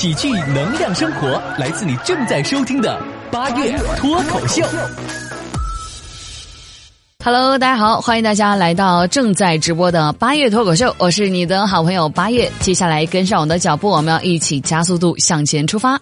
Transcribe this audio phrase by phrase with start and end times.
[0.00, 4.64] 喜剧能量生活，来自你正在收听的八月脱口秀。
[7.24, 12.48] Hello，大家好，欢迎大家来到正在直播的八月脱口秀，我是你的好朋友八月。
[12.60, 16.00] 接下来跟上我的脚步，我们要一起加速度向前出发。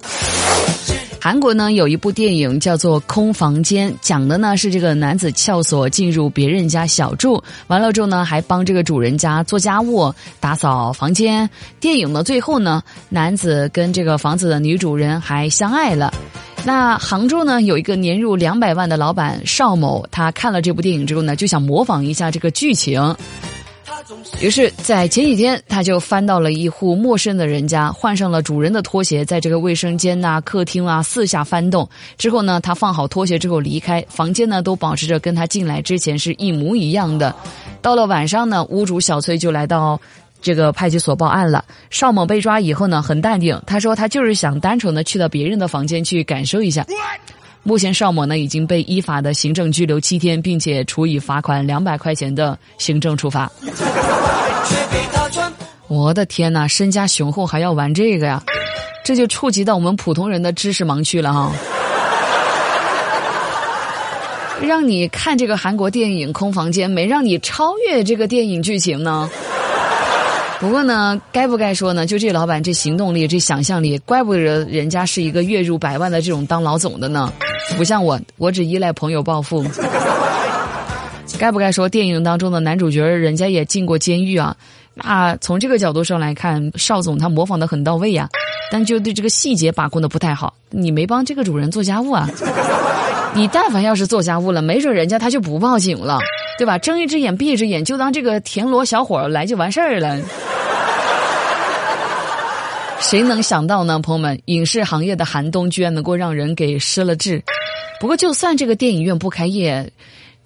[1.27, 11.51] 韩国呢有一部电影叫做《空房间》，讲的呢是这个男子撬锁进入别人家小住，完了之后呢还帮这个主人家做家务、打扫房间。
[11.81, 16.15] 电影的最后呢，男子跟这个房子的女主人还相爱了。
[16.65, 23.17] 那杭州呢有一个年入两百万的老板邵某，他看了这部电影之后呢，就想模仿一下这个剧情。
[24.41, 31.89] 于是，在前几天，他就翻到了一户陌生的人家，换上了主人的拖鞋，在这个卫生间呐、客厅啊四下翻动。
[32.17, 37.35] 之后呢，他放好拖鞋之后离开房间呢，都保持着跟他进来之前是一模一样的。
[37.81, 40.01] 到了晚上呢，屋主小崔就来到。
[40.43, 43.61] 这个派出所报案了，邵某被抓以后呢，很淡定。
[43.67, 46.87] 他说他就是想单纯的去到别人的房间去感受一下。
[47.67, 53.51] 目前邵某呢已经被依法的行政拘留七天，并且处以罚款两百块钱的行政处罚。
[55.89, 58.41] 我的天呐，身家雄厚还要玩这个呀？
[59.05, 61.53] 这就触及到我们普通人的知识盲区了哈。
[64.63, 69.29] 让你看这个韩国电影《空房间》，没让你超越这个电影剧情呢？
[70.61, 72.07] 不过呢，该不该说呢？
[72.07, 77.33] 就这老板这行动力、这想象力，怪不得人家是一个月入百万的这种当老总的呢。
[77.77, 79.65] 不像我，我只依赖朋友暴富。
[81.39, 84.57] 该不该说电影当中的男主角人家也进过监狱啊？
[84.95, 88.27] 那从这个角度上来看，邵总他模仿的很到位呀、
[88.71, 90.55] 但就对这个细节把控的不太好。
[90.71, 92.27] 你没帮这个主人做家务啊？
[93.35, 96.19] 你但凡要是做家务了，没准人家他就不报警了，
[96.59, 96.79] 对吧？
[96.79, 100.19] 睁一只眼闭一只眼，就当这个田螺小伙来就完事儿了。
[102.99, 104.41] 谁能想到呢，朋友们？
[104.47, 107.43] 影视行业的寒冬居然能够让人给失了智。
[108.01, 109.93] 不过，就算这个电影院不开业，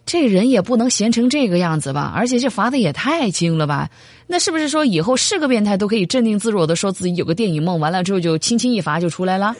[0.04, 2.12] 这人也不能闲成这个样子吧？
[2.14, 3.88] 而且这罚的也太轻了吧？
[4.26, 9.54] 那是不是说以后是个变态都可以镇定自若的说自己有个电影梦，完了之后就轻轻一罚就出来了？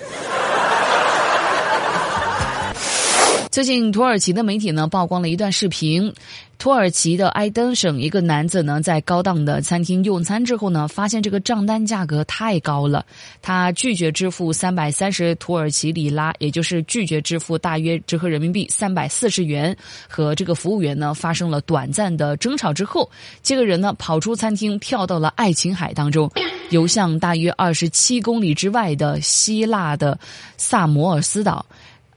[3.50, 6.12] 最近，土耳其的媒体呢曝光了一段视频。
[6.56, 13.04] 土耳其的埃登省一个男子呢，在高档的餐厅用餐之后呢，发现这个账单价格太高了，
[13.42, 19.76] 他拒绝支付三百三十土耳其里拉，也就是拒绝支付大约折合人民币三百四十元，
[20.08, 23.10] 和这个服务员呢发生了短暂的争吵之后，
[23.42, 26.30] 这个人呢跑出餐厅，跳到了爱琴海当中，
[26.68, 30.16] 游向大约二十七公里之外的希腊的
[30.56, 31.66] 萨摩尔斯岛。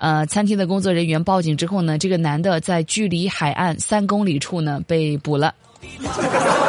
[0.03, 5.55] 呃，餐厅的工作人员报警之后呢，这个男的在距离海岸三公里处呢被捕了。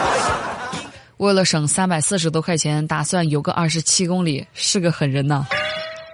[1.18, 5.44] 为了省三百四十多块钱，打算游个二十七公里，是个狠人呐。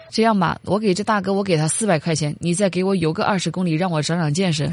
[0.09, 4.73] 这样吧，我给这大哥，我给他四百块钱，你再给我游个二十公里，让我长长见识。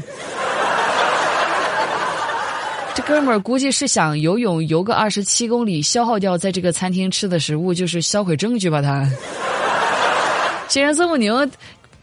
[2.94, 8.80] 这哥们儿估计是想游泳游个二十七公里，消耗掉在这个餐厅吃的食物，就是销毁证据吧？
[8.80, 9.06] 他。
[10.66, 11.46] 既然这么牛。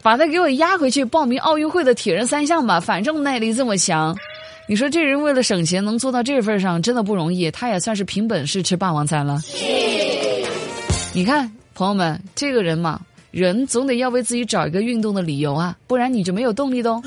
[0.06, 4.16] 把他给我押回去报名奥运会的铁人三项吧，反正耐力这么强。
[4.68, 7.50] 你说这人为了省钱能做到这份上，真的不容易。
[7.50, 9.42] 他也算是凭本事吃霸王餐了。
[11.12, 13.00] 你看，朋友们，这个人嘛，
[13.32, 17.02] 人总得要为自己找一个运动的理由啊，不然你就没有动力的哦。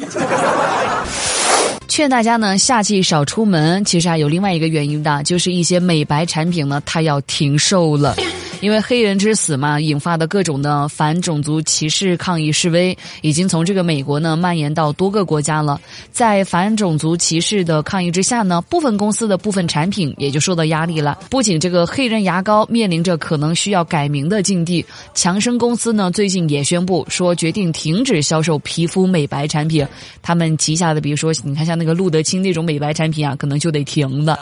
[1.88, 3.86] 劝大家呢，夏季少出门。
[3.86, 8.18] 其实还有另外一个原因的，就是一些美白产品呢，它要停售了。
[8.62, 15.80] 因为黑人之死嘛，引发的各种的反种族歧视抗议示威，已经从这个美国呢蔓延到多个国家了。
[16.12, 21.18] 在反种族歧视的抗议之下呢，部分公司的部分产品也就受到压力了。
[21.30, 29.88] 不仅这个黑人牙膏面临着可能需要改名的境地，强生公司呢最近也宣布说决定停止销售皮肤美白产品。
[30.22, 34.38] 他们旗下的，比如说你看像那个路德清那种美白产品啊，可能就得停了。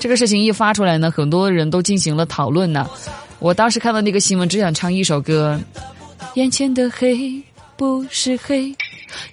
[0.00, 2.88] 这个事情一发出来呢，很多人都进行了讨论呢。
[3.38, 5.58] 我当时看到那个新闻，只想唱一首歌：
[6.34, 7.40] 眼前的黑
[7.76, 8.74] 不是黑，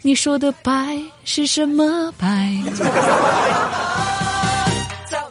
[0.02, 2.56] 你说的白是什么白？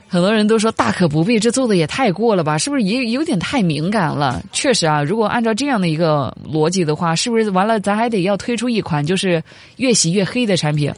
[0.09, 2.57] 很多人都说大可不必，这做的也太过了吧？
[2.57, 4.41] 是不是也有点太敏感了？
[4.53, 9.43] 确实啊，如果按照这样的一个逻辑的话，是不是完了咱还得要推出一款就是
[9.77, 10.93] 越洗越黑的产品？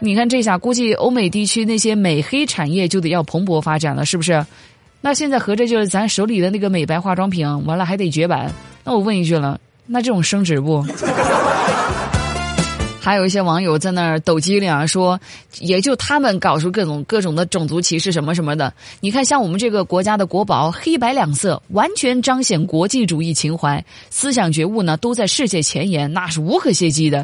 [0.00, 4.44] 你看这下，估计欧美地区那些美黑产业就得要蓬勃发展了，是不是？
[5.00, 8.52] 那现在合着就是咱手里的那个美白化妆品，完了还得绝版。
[8.84, 10.84] 那我问一句了，那这种升值不？
[13.00, 15.20] 还有一些网友在那儿抖机灵啊，说
[15.58, 18.72] 也就他们搞出各种各种的种族歧视什么什么的。
[19.00, 27.22] 你看，像我们这个国家的国宝，黑白两色，完全彰显国际主义情怀，思想觉悟呢都在世界前沿，那是无可谢机的。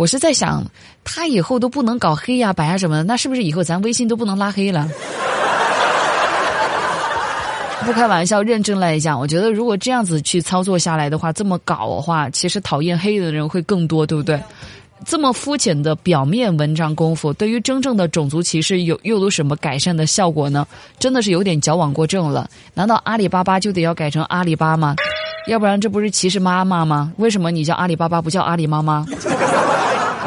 [0.00, 0.64] 我是在想，
[1.04, 4.88] 他以后都不能搞黑呀、白啊什么的，那是不是以后咱微信都不能拉黑了？
[7.84, 14.42] 不 开玩笑，认真来讲，我觉得如果这样子去操作下来的话，这么搞的话，其实讨厌黑的人会更多，对不对？
[15.04, 20.66] 这么肤浅的表面文章功夫，对于真正的种族歧视有又有什么改善的效果呢？
[20.98, 22.48] 真的是有点矫枉过正了。
[22.72, 24.96] 难道阿里巴巴就得要改成阿里巴吗？
[25.46, 27.12] 要不然这不是歧视妈妈吗？
[27.18, 29.04] 为什么你叫阿里巴巴不叫阿里妈妈？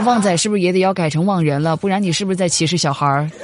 [0.05, 1.75] 旺仔是不是也得要改成旺人了？
[1.77, 3.29] 不然你是不是在歧视小孩儿？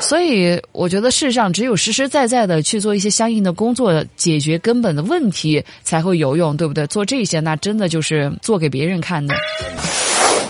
[0.00, 6.86] 所以，我觉得世上只有实实在在的去做一些相应的工作，解决根本的问题才会有用，对不对？
[6.86, 9.34] 做这些那真的就是做给别人看的。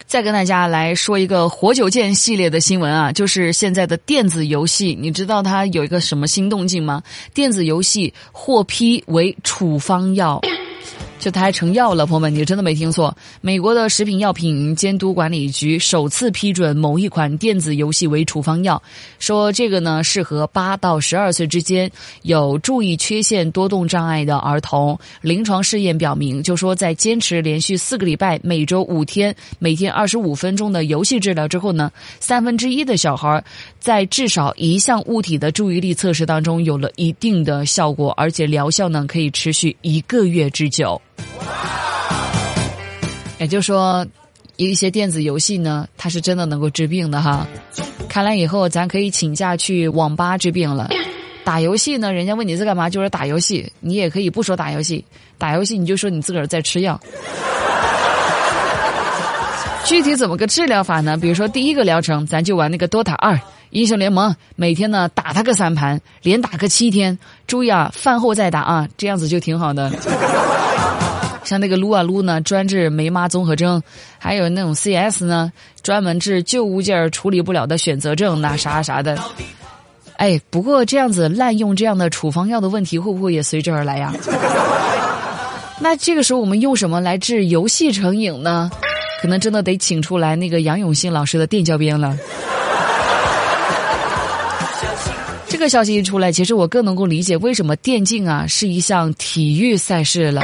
[0.07, 7.03] 再跟大家来说一个活久见系列的新闻啊，就是现在的电子游戏，你知道它有一个什么新动静吗？
[7.33, 10.41] 电子游戏获批为处方药。
[11.25, 13.17] 就它还成药了，朋友们，你真的没听错。
[13.41, 18.83] 美国的食品药品监督管理局首次批准某一款电子游戏为处方药，
[19.19, 21.91] 说这个呢适合八到十二岁之间
[22.25, 25.01] 有注意缺陷多动障碍的儿童。
[25.23, 31.91] 临床试验表明，就说在坚持连续四个礼拜、每周五天、每天二十五分钟的游戏治疗之后呢，
[32.21, 33.43] 三分之一的小孩
[33.81, 41.01] 在至少一项物体的注意力测试当中有了一定的效果，而且疗效呢可以持续一个月之久。
[43.39, 44.07] 也就是说，
[44.57, 47.47] 有一些电子游戏呢，它是真的能够治病的哈。
[48.09, 50.89] 看来以后咱可以请假去网吧治病了。
[51.45, 53.71] 打游戏呢，人家问你在干嘛，就是打游戏。
[53.81, 55.05] 你也可以不说打游戏，
[55.37, 56.99] 打游戏你就说你自个儿在吃药。
[59.85, 61.19] 具体怎么个治疗法呢？
[61.19, 63.39] 比如说第一个疗程，咱就玩那个 DOTA 二
[63.71, 67.19] 英雄联盟，每天呢打他个三盘，连打个七天。
[67.47, 69.93] 注意啊，饭后再打啊，这样子就挺好的。
[71.45, 73.81] 像那个撸啊撸呢，专治梅妈综合征；
[74.19, 75.53] 还有那种 CS 呢，
[75.83, 79.19] 专门治旧物件处理不了的选择症，那啥啥的。
[80.17, 84.13] 哎，不过这样子滥用这样的处方药的问题，会不会也随之而来呀？
[85.81, 88.71] 那这个时候我们用什么来治游戏成瘾呢？
[89.21, 92.17] 可能真的得请出来那个杨永信老师的电教鞭了。
[95.49, 100.43] 这个消息一出来，其实我更能够理解为什么电竞啊是一项体育赛事了。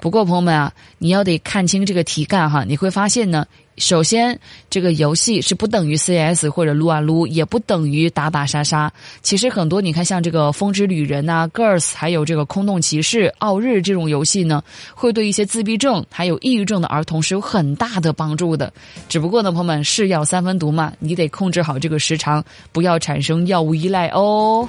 [0.00, 4.38] 不过，朋友们啊，你要得看清这个题干哈，你会发现呢，首先
[4.70, 8.90] 这个游戏是不等于 CS 或者撸啊撸，也不等于打打杀杀。
[9.20, 14.62] 其实很多，你看像这个《风之旅人》呐、Girls，还有这个《空洞骑士》、《奥日》这种游戏呢，
[14.94, 18.72] 会对一些自闭症还有抑郁症的儿童是有很大的帮助的。
[19.06, 22.42] 只不过呢，朋友们，是药三分毒嘛，你得控制好这个时长，
[22.72, 24.66] 不要产生药物依赖哦。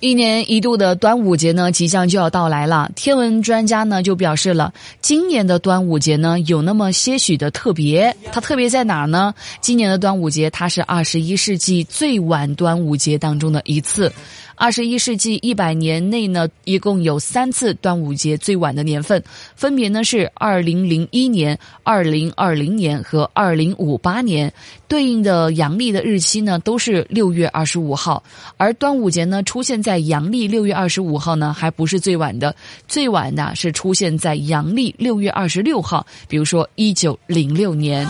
[0.00, 2.90] 一年一度的端午节呢，即将就要到来了。
[2.96, 8.14] 天文专家呢就表示了，今年的端午节呢有那么些许的特别。
[8.32, 9.34] 它特别在哪呢？
[9.60, 14.10] 今年的端午节，它是二十一世纪最晚端午节当中的一次。
[14.60, 19.24] 二十一世纪一百年内呢，一共有三次端午节最晚的年份，
[19.56, 24.52] 分别呢是二零零一年、二零二零年和二零五八年，
[24.86, 28.22] 对应的阳历的日期呢都是六月二十五号。
[28.58, 32.54] 而端午节呢出现在阳历六月二十五号呢，还不是最晚的，
[32.86, 38.06] 最晚的是出现在阳历六月二十六号，比如说一九零六年。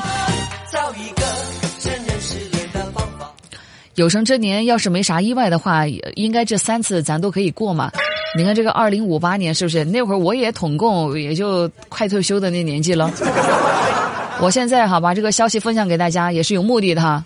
[3.96, 7.90] 有生之年要是没啥意外的话，应该这三次咱都可以过嘛。
[8.36, 13.10] 你看这个二零五八年是不是那会儿我也统共也就快退休的那年纪了？
[14.40, 17.24] 我现在哈把这个消息分享给大家也是有目的的哈。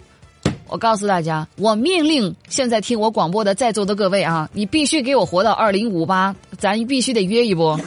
[0.67, 7.79] 我告诉大家，我命令现在听我广播的在座的各位啊，你必须给我活到二零五八，咱必须得约一波。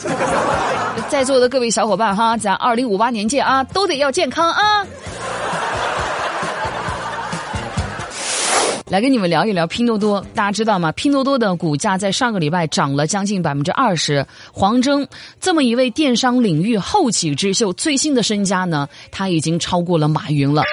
[1.10, 4.86] 在座的各位小伙伴哈，咱二零五八年见啊，都得要健康啊。
[8.90, 10.94] 来跟你们聊一聊拼多多，大家知道吗？
[10.94, 14.26] 拼多多的股价在上个礼拜涨了将近百分之二十。
[14.54, 15.06] 黄峥
[15.42, 20.64] 这么一位电商领域后起之秀，最新的身家呢，他已经超过了马云了。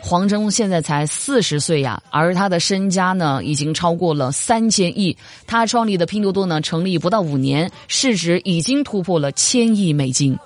[0.00, 5.16] 黄峥现在才四十岁呀，而他的身家呢，已经超过了三千亿。
[5.46, 10.36] 他创立的拼多多呢，成立不到五年，市值已经突破了千亿美金。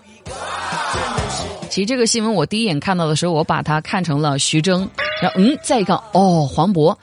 [1.70, 4.86] 其实这个新闻我第一眼看到的时候，我把它看成了徐峥。
[5.22, 6.94] 然后嗯，再一看哦，黄渤，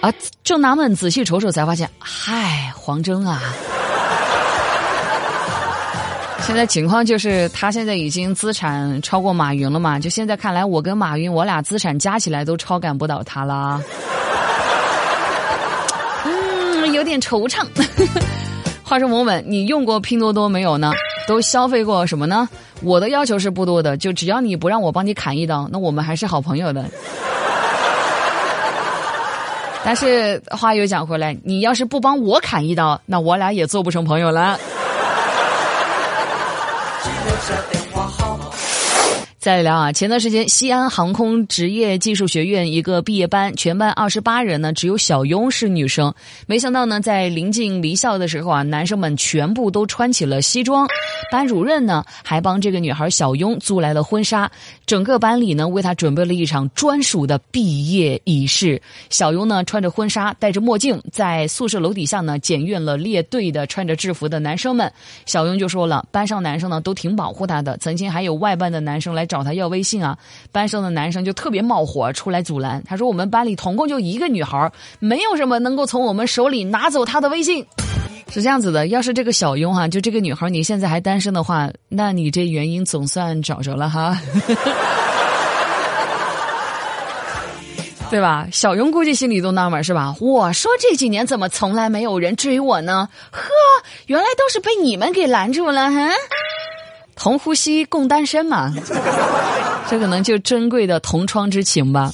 [0.00, 0.12] 啊，
[0.44, 3.40] 正纳闷，仔细瞅瞅才发现，嗨，黄峥啊。
[6.44, 9.98] 现在情况就是他现在已经资产超过马云了嘛？
[9.98, 13.80] 就现在看来，我跟马云我俩资产加起来都超赶不倒他了。
[16.24, 17.64] 嗯，有点惆怅。
[18.82, 20.92] 话说某某，你用过拼多多没有呢？
[21.26, 22.48] 都消费过什么呢？
[22.82, 26.84] 我的要求是不多的，就只要你不让我帮你砍一刀，那我们还是好朋友的。
[29.84, 34.58] 但是话又讲回来，你要是不帮我砍一刀，那我俩也做不成朋友了。
[39.42, 46.14] 再聊啊，前段时间西安航空职业技术学院一个毕业班，全班二十八人呢，只有小雍是女生。
[46.46, 50.86] 没想到呢，在临近离校的时候啊，男生们全部都穿起了西装。
[51.32, 54.48] 班主任呢，还帮这个女孩小雍租来了婚纱，
[54.86, 58.80] 整个班里呢，为她准备了一场专属的毕业仪式。
[59.10, 64.92] 小雍呢，穿着婚纱，戴着墨镜，在宿舍楼底下呢，检阅了列队的穿着制服的男生们。
[65.26, 69.26] 小雍就说了，班上男生呢，都挺保护她的，曾经还有外班的男生来。
[69.32, 70.18] 找他要微信啊！
[70.52, 72.82] 班上的男生就特别冒火，出来阻拦。
[72.86, 77.64] 他说：“我们班里总共就一个女孩，没有什么能够从我们手里拿走她的微信。”
[78.28, 84.20] 是这样子的，要是这个小雍哈，就这个女孩，你现在还单身的话，那你这原因总算找着了哈，
[88.10, 88.46] 对吧？
[88.52, 90.14] 小雍估计心里都纳闷是吧？
[90.20, 93.08] 我说这几年怎么从来没有人追我呢？
[93.30, 93.40] 呵，
[94.06, 96.10] 原来都是被你们给拦住了哈。
[97.22, 98.74] 同呼吸共单身嘛，
[99.88, 102.10] 这可能就珍贵的同窗之情吧。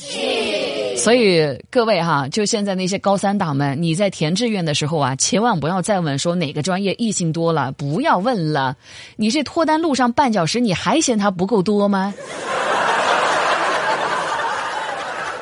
[0.99, 8.77] 所以各位哈，就现在那些高三党们，你在填志愿的时候啊，千万不要再问说哪个专业异性多了，不要问了。
[9.17, 12.13] 你这脱单路上绊脚石，你还嫌它不够多吗？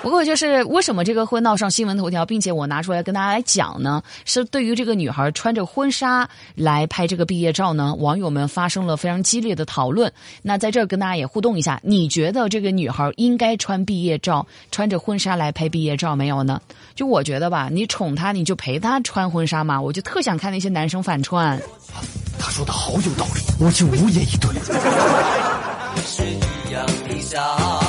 [0.07, 4.01] 不过，就是为什么这个会闹上新闻头条，并且我拿出来跟大家来讲呢？
[4.25, 10.13] 是对于这个女孩穿着婚纱来拍这个毕业照呢，网友们发生了非常激烈的讨论。
[10.43, 16.63] 那在这儿跟大家也互动一下，你觉得这个女孩应该穿毕业照，穿着婚纱来拍毕业照没有呢？
[16.95, 19.81] 就我觉得吧，你宠她，你就陪她穿婚纱嘛。
[19.81, 21.61] 我就特想看那些男生反串。
[22.39, 24.51] 他说的好有道理，我就无言以对。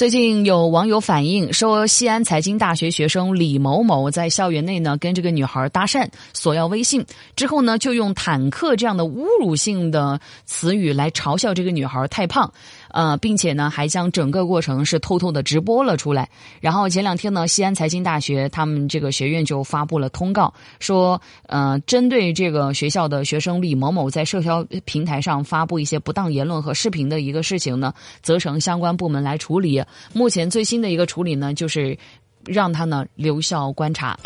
[0.00, 7.04] 最近有网友反映说，西安财经大学学生李某某在校园内呢跟这个女孩搭讪，索要微信，
[7.36, 12.50] 之后呢就用坦克这样的侮辱性的词语来嘲笑这个女孩太胖。
[12.92, 16.28] 呃，并且呢，还将整个过程是偷偷的直播了出来。
[16.60, 27.92] 然后前两天呢，西安财经大学他们这个学院就发布了通告，说，呃，针对这个学校的学生李某某在社交平台上发布一些不当言论和视频的一个事情呢，
[28.22, 29.82] 责成相关部门来处理。
[30.12, 31.96] 目前最新的一个处理呢，就是
[32.44, 34.16] 让他呢留校观察。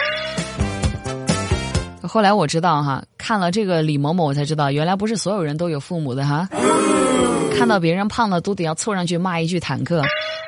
[2.03, 6.49] 后来我知道哈，看了这个李某某，我才知道原来不是所有人都有父母的哈。
[7.59, 10.03] 看到别人胖了，都得要凑上去骂一句坦克。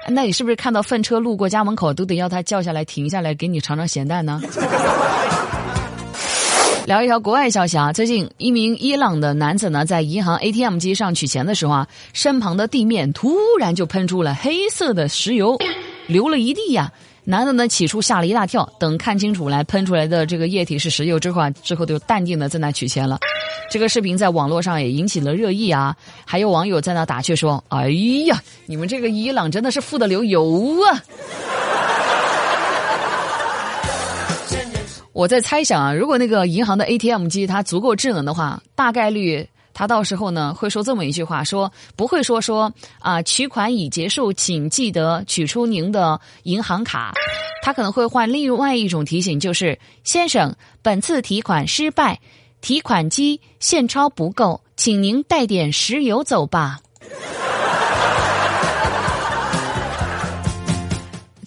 [0.09, 4.41] 那你是不是看到粪车路过家门口，都得要他叫下来停下来给你尝尝咸淡呢？
[6.87, 15.59] 聊一条国外消息啊，最近一名伊朗的男子呢，在银行 ATM 机上取钱的时候啊，身旁的地面突然就喷出了黑色的石油，
[16.07, 16.93] 流了一地呀。
[17.29, 23.19] 男的呢，起初吓了一大跳，等看清楚来喷出来的这个液体是石油之后啊，之后就淡定的在那取钱了。
[23.69, 27.89] 这个视频在网络上也引起了热议啊，还有网友在那打趣说：“哎
[28.29, 31.03] 呀，你们这个伊朗真的是富得流油啊！”
[35.13, 39.45] 我在猜想啊，如果那个银行的 ATM 机它足够智能的话，大概率。
[39.79, 47.13] 他到时候呢会说这么一句话，说不会说说啊取款已结束，请记得取出您的银行卡。
[47.61, 52.21] 他可能会换另外一种提醒，就是先生，本次提款失败，
[52.63, 56.81] 提款机现钞不够，请您带点石油走吧。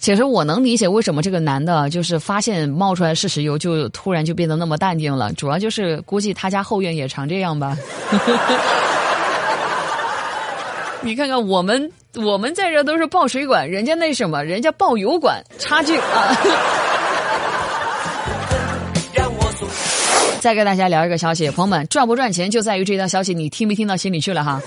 [0.00, 5.30] 其实我能理解为什么这个男的，就是发现冒出来是石油，就突然就变得那么淡定了。
[5.34, 7.76] 主要就是估计他家后院也常这样吧。
[11.02, 16.34] 你看看我们，我们在这都是爆水管，人家那什么，人家爆油管，差距啊。
[20.40, 24.62] 再跟大家聊一个消息，朋友们，赚不赚钱就在于这条消息你听没听到心里去了哈。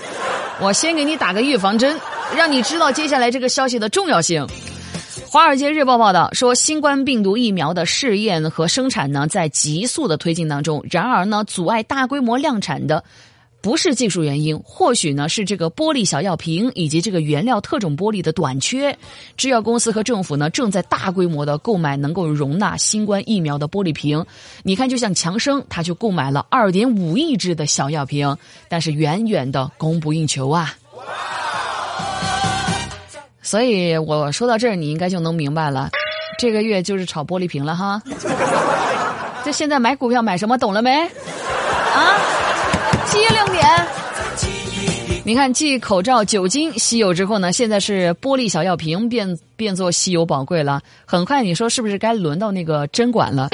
[0.60, 2.00] 我先给你打个预防针，
[2.36, 4.46] 让你知道接下来这个消息的重要性。
[5.34, 10.86] 华尔街日报报道说，新冠病毒疫苗的试验和生产呢，在急速的推进当中。
[10.88, 13.02] 然而呢，阻碍大规模量产的，
[13.60, 18.96] 不是技术原因，或许呢是这个玻璃小药瓶以及这个原料特种玻璃的短缺。
[19.36, 24.24] 制药公司和政府呢正在大规模的购买能够容纳新冠疫苗的玻璃瓶。
[24.62, 28.36] 你看，就像强生，他就购买了二点五亿只的小药瓶，
[28.68, 30.76] 但是远远的供不应求啊。
[33.44, 35.90] 所以我说到这儿，你应该就能明白了，
[36.38, 38.02] 这个月就是炒玻璃瓶了哈。
[39.44, 41.02] 这现在买股票买什么，懂了没？
[41.02, 42.18] 啊，
[43.06, 43.64] 记忆亮点。
[45.26, 50.80] 你看，继口罩、酒精稀有之后呢，现在是玻璃小药瓶变变作稀有宝贵了。
[51.04, 53.50] 很快，你说是不是该轮到那个针管了？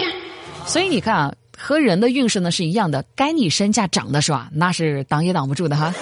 [0.67, 5.93] 所以你看啊，和人的运势呢是一样的，该你身价涨的是吧，那是挡也挡不住的哈。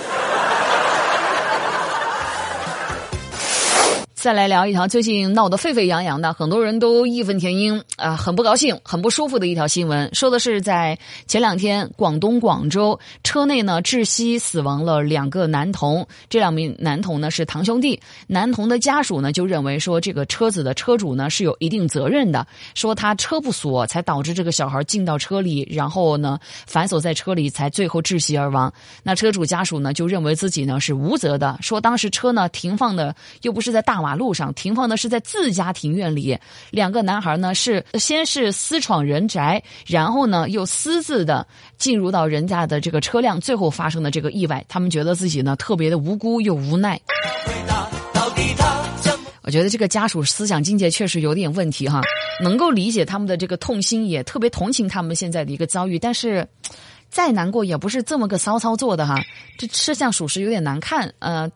[4.21, 10.13] 再来聊一条最近闹得沸沸扬扬的，很多人都义愤填膺啊，很不高兴、很不舒服的一条新闻。
[10.13, 10.99] 说的是在
[11.29, 18.01] 前两天，广东广州车内呢窒息死亡了两个男童，这两名男童呢是堂兄弟。
[18.27, 22.45] 男童的家属呢就认为说，这个车子的车主呢是有一定责任的，
[22.75, 28.73] 说他车不锁才导致这个小孩进到车里，然后呢反锁在车里才最后窒息而亡。
[29.05, 34.08] 那车主家属呢就认为自己呢是无责的，说当时车呢停放的又不是在大马。
[34.09, 36.35] 马路上停放的是在自家庭院里，
[36.71, 41.47] 两个男孩呢是先是私闯人宅，然后呢又私自的
[41.77, 46.99] 进入到人家的这个车辆，最后发生的这个意外，他们觉得自己呢特别的无辜又无奈。
[49.43, 52.01] 我觉得这个家属思想境界确实有点问题哈，
[52.43, 56.49] 能够理解他们的这个痛心，也特别同情他们现在的一个遭遇，但是
[57.11, 59.17] 再难过也不是这么个骚操作的哈，
[59.57, 61.51] 这吃相属实有点难看，呃。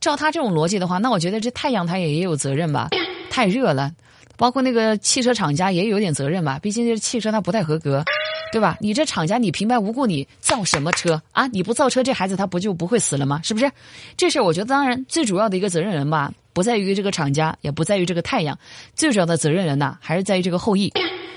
[0.00, 2.88] 照他这种逻辑的话，那我觉得这太阳他也也有责任吧？
[3.30, 3.92] 太热了，
[4.34, 6.58] 包括那个汽车厂家也有点责任吧？
[6.58, 8.02] 毕竟这汽车它不太合格，
[8.50, 8.78] 对吧？
[8.80, 11.46] 你这厂家你平白无故你造什么车啊？
[11.48, 13.40] 你不造车，这孩子他不就不会死了吗？
[13.44, 13.70] 是不是？
[14.16, 18.58] 这事我觉得当然最主要的一个责任人吧，不在于这个厂家，也不在于这个太阳，
[18.94, 20.90] 最主要的责任人呐，还是在于这个后羿。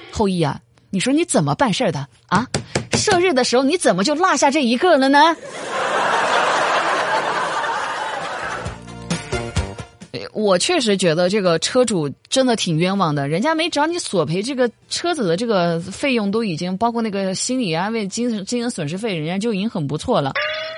[0.10, 2.48] 后羿啊，你说你怎么办事的啊？
[3.10, 5.20] 射日的时候你怎么就落下这一个了呢？
[10.34, 20.34] 我确实觉得这个车主真的挺冤枉的，人家没找你索赔这个车子的这个费用，都已经包括那个心理安慰、精神精神损失费，人家就已经很不错了。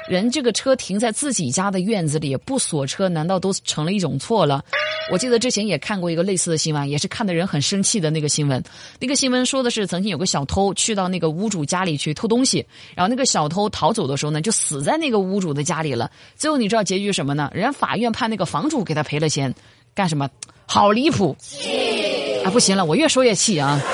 [0.08, 4.64] 人这个车停在自己家的院子里不锁车，难道都成了一种错了？
[5.12, 8.64] 我记得之前也看过一个类似的新闻，也是看的人很生气的那个新闻。
[9.00, 16.12] 那个新闻说的是，曾经有个小偷去到那个屋主家里去偷东西，然后那个小偷逃走的时候呢，就死在那个屋主的家里了。
[16.36, 17.50] 最后你知道结局什么呢？
[17.54, 19.52] 人家法院判那个房主给他赔了钱，
[19.96, 20.30] 干什么？
[20.68, 21.36] 好离谱！
[22.46, 23.82] 啊，不行了，我越说越气啊！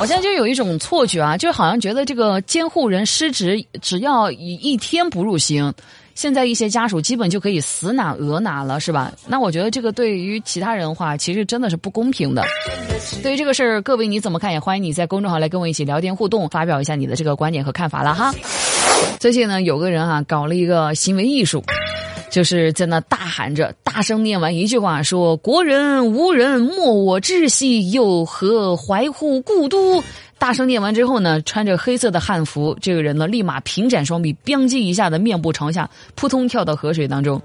[0.00, 5.72] 我现在就有一种错觉啊，就好像觉得这个监护人失职，只要一一天不入刑。
[6.14, 9.12] 现在一些家属基本就可以死哪讹哪了，是吧？
[9.26, 12.44] 那我觉得这个对于其他人的话，其实真的是不公平的。
[13.22, 14.52] 对于这个事儿，各位你怎么看？
[14.52, 18.32] 也欢迎你在公众号来跟我一起聊天互动，发表一下你的这个观点和看法了哈。
[19.18, 21.62] 最近呢，有个人哈搞了一个行为艺术，
[22.30, 30.02] 就是在那大喊着，大声念完一句话，说：“国人无人莫我知兮，又何怀乎故都。”
[30.44, 37.40] 大声念完之后呢，穿着黑色的汉服，这个人呢立马平展双臂，咣叽一下的面部朝下，扑通跳到河水当中。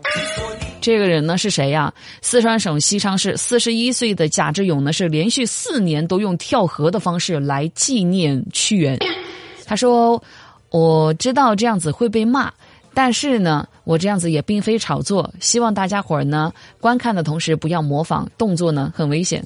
[0.81, 1.93] 这个人呢是谁呀？
[2.21, 8.99] 四川省西昌市四十一岁的贾志勇呢，是连续四年都用跳河的方式来纪念屈原。
[9.65, 10.21] 他说
[10.69, 12.51] ：“我知道这样子会被骂，
[12.93, 15.33] 但是呢，我这样子也并非炒作。
[15.39, 19.41] 希望大家伙儿呢观看的同时不要模仿，动作呢很危险。”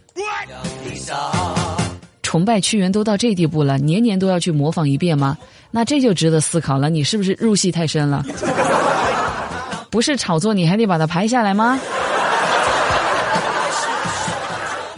[2.34, 5.38] 崇拜屈原都到这地步了，年年都要去模仿一遍吗？
[5.70, 8.26] 那这就值得思考了，你是不是入戏太深了？
[9.92, 11.80] 不是炒作，你还得把它拍下来吗？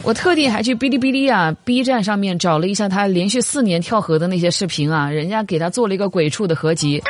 [0.04, 7.04] 我特地还去哔哩哔哩啊、B 站上面找了一下他连续四年跳河的那些视频啊，人家给他做了一个鬼畜的合集，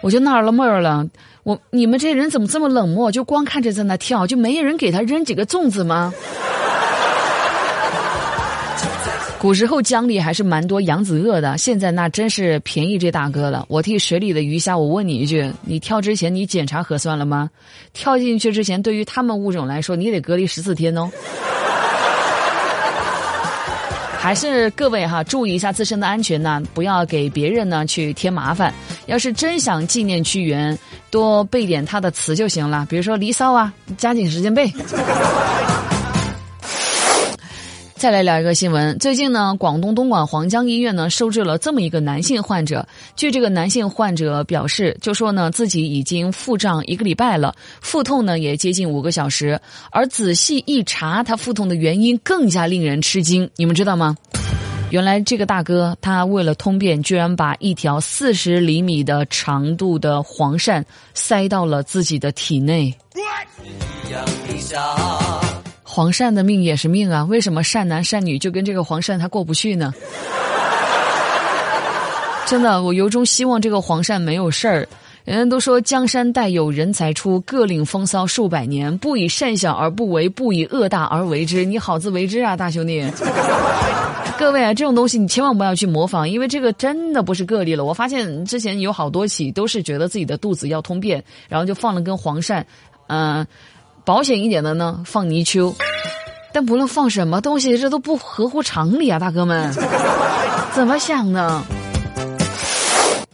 [0.00, 1.04] 我就纳了闷儿了，
[1.42, 3.10] 我你们这人怎么这么冷漠？
[3.10, 6.14] 就光看着在那跳，就没人给他扔几个粽子吗？
[9.46, 13.64] 古时候江里还是蛮多扬子鳄的，现在那真是便宜这大哥了。
[13.68, 17.48] 我替水里的鱼虾，我问你一句：你跳之前你检查核酸了吗？
[17.92, 21.08] 跳进去之前，对于他们物种来说，你得隔离十四天哦。
[24.18, 28.74] 还是各位哈，注意一下自身的安全呢，不要给别人呢去添麻烦。
[29.06, 30.76] 要是真想纪念屈原，
[31.08, 34.66] 多背点他的词就行了，比如说《离骚》啊，《加紧时间背》。
[37.98, 42.86] 再来聊一个新闻，最近呢，广东东莞黄江医院呢收治了这么一个男性患者。
[43.16, 49.58] 据这个男性患者表示，就说呢自己已经腹胀一个礼拜了，腹痛呢也接近五个小时。
[49.90, 53.48] 而仔细一查，他腹痛的原因更加令人吃惊。
[53.56, 54.14] 你们知道吗？
[54.90, 62.94] 原来这个大哥他为了通便，居然把一条四十厘米的长度的黄鳝塞到了自己的体内。
[65.96, 69.94] 黄鳝的命也是命啊，为什么善男善女就跟这个黄鳝他过不去呢？
[72.44, 74.86] 真的，我由衷希望这个黄鳝没有事儿。
[75.24, 78.98] 人人都说江山代有人才出，各领风骚数百年。
[78.98, 81.64] 不以善小而不为，不以恶大而为之。
[81.64, 83.02] 你好自为之啊，大兄弟！
[84.36, 87.86] 各位啊，这种东西你千万不要去模仿，因为这个真的不是个例了。
[87.86, 92.62] 我发现之前有好多起都是觉得自己的肚子要通便，然后就放了根黄鳝，
[93.06, 93.46] 嗯。
[94.06, 95.74] 保险一点的呢，放泥鳅，
[96.52, 99.74] 但不论放什么东西，这都不合乎常理啊，大哥们，
[100.72, 101.60] 怎么想的？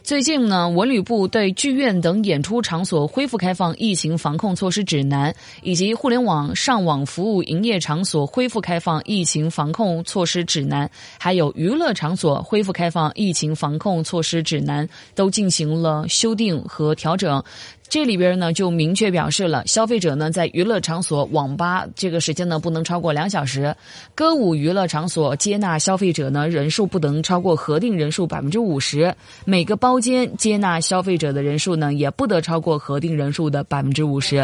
[0.01, 17.41] 最近呢，文旅部对剧院等演出场所恢复开放疫情防控措施指南，以及互联网上网服务营业场所恢复开放疫情防控措施指南，还有娱乐场所恢复开放疫情防控措施指南，都进行了修订和调整。
[17.89, 23.75] 这里边呢就明确表示了，消费者呢在娱乐场所、网吧这个时间呢不能超过两小时，
[24.15, 29.13] 歌舞娱乐场所接纳消费者呢人数不能超过核定人数百分之五十，
[29.45, 34.43] 每个包间接纳消费者的人数呢也不得超过核定人数的百分之五十。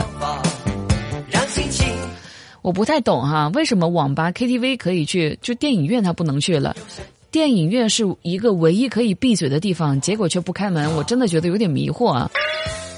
[2.61, 6.75] 我不太懂哈，为什么网吧、KTV 可以去，就电影院它不能去了？
[7.31, 12.29] 电影院是一个唯一可以闭嘴的地方，结果却不开门，我真的觉得有点迷惑啊。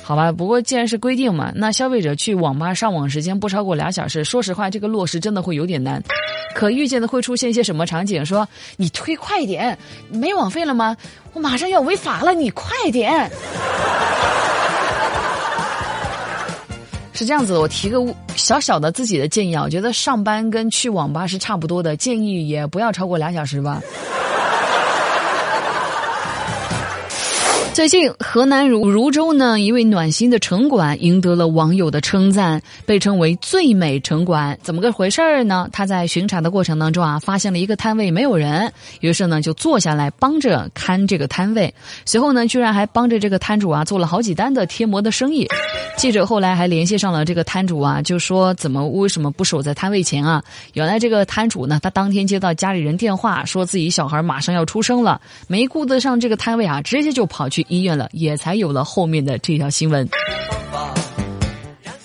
[0.03, 4.23] 好吧，不过既然是规定嘛，那消费者去网吧上网时间不超过俩小时。
[4.23, 6.03] 说实话，这个落实真的会有点难。
[6.53, 8.25] 可预见的会出现一些什么场景？
[8.25, 9.77] 说你推快点，
[10.09, 10.97] 没网费了吗？
[11.33, 13.31] 我马上要违法了，你快点。
[17.13, 18.03] 是这样子，我提个
[18.35, 23.81] 小小的自己的建议啊，我觉得上班跟去网吧是差不多的，建议也不要超过俩小时吧。
[27.81, 34.55] 最近，河南汝汝州呢，一位暖心的城管赢得了网友的称赞，被称为最美城管。
[34.61, 35.67] 怎么个回事儿呢？
[35.73, 41.73] 他在巡查的过程当中啊，发现了一个摊位没有人，于是呢就坐下来帮着看这个摊位。
[42.05, 45.47] 随后呢，居然还帮着这个摊主啊做了好几单的贴膜的生意。
[45.97, 50.43] 记者后来还联系上了这个摊主啊，就说怎么为什么不守在摊位前啊？
[50.73, 57.65] 原来这个摊主呢，他当天接到家里人电话，说自己小孩马上要出生了，没顾得上这个摊位啊，直接就跑去。
[57.71, 60.05] 医院了，也才有了后面的这条新闻。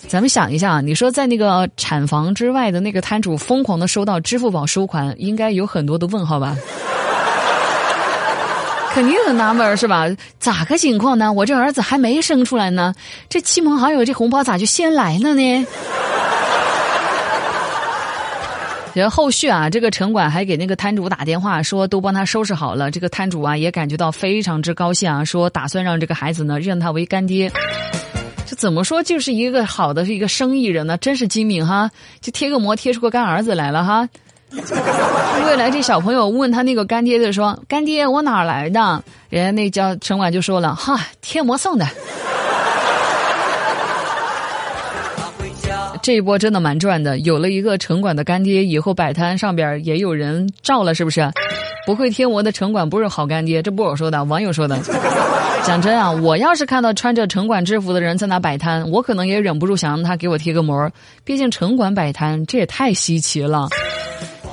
[0.06, 6.56] 咱们想一下啊，你说在那个产房之外的那个摊主疯狂的收到支付宝收款，应该有很多的问号吧？
[8.94, 10.06] 肯定很纳闷是吧？
[10.38, 11.32] 咋个情况呢？
[11.32, 12.94] 我这儿子还没生出来呢，
[13.28, 15.66] 这亲朋好友这红包咋就先来了呢？
[18.96, 22.90] 然后后续啊，这个城管还给那个摊主打电话，说都帮他收拾好了。
[22.90, 27.52] 这个摊主啊也感觉到非常之高兴啊，说打算让这个孩子呢认他为干爹。
[28.46, 30.96] 这怎么说就是一个好的是一个生意人呢？
[30.96, 31.90] 真是精明哈！
[32.22, 34.08] 就贴个膜贴出个干儿子来了哈。
[35.44, 41.86] 未来这小朋友问他那个干爹就说：“干爹，我哪来的？”人家那叫城管就说了：“哈，贴膜送的。”
[46.06, 51.28] 这一波真的蛮赚的，有了一个城管的干爹，以后摆摊上边也有人照了，是不是？
[51.84, 54.78] 不会贴膜的城管不是好干爹，这不是我说的，网友说的。
[55.64, 60.88] 讲真啊，我要是看到穿着城管制服的人在那摆摊，我可能也忍不住想让他给我贴个膜，
[61.24, 63.68] 毕竟城管摆摊这也太稀奇了。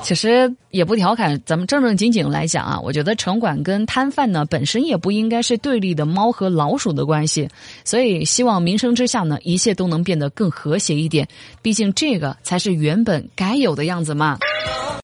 [0.03, 7.47] 其实也不调侃，咱们正正经经来讲啊，我觉得城管跟摊贩呢本身也不应该是对立的猫和老鼠的关系，
[7.85, 11.27] 所以希望民生之下呢，一切都能变得更和谐一点，
[11.61, 14.37] 毕竟这个才是原本该有的样子嘛。